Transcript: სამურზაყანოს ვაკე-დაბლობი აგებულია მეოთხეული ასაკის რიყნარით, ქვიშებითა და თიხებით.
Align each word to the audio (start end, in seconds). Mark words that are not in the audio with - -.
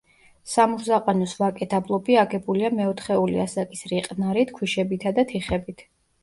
სამურზაყანოს 0.51 1.35
ვაკე-დაბლობი 1.41 2.17
აგებულია 2.21 2.71
მეოთხეული 2.79 3.37
ასაკის 3.45 3.85
რიყნარით, 3.93 4.55
ქვიშებითა 4.57 5.15
და 5.21 5.29
თიხებით. 5.35 5.87